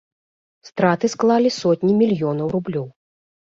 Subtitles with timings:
[0.69, 2.91] Страты склалі сотні мільёнаў рублёў.